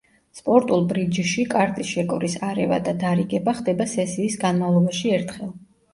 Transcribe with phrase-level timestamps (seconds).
[0.37, 5.55] სპორტულ ბრიჯში კარტის შეკვრის არევა და დარიგება ხდება სესიის განმავლობაში ერთხელ.